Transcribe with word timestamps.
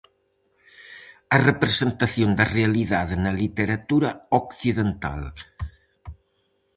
A 1.35 1.37
representación 1.49 2.29
da 2.39 2.45
realidade 2.57 3.15
na 3.23 3.31
literatura 3.41 4.09
occidental. 4.41 5.21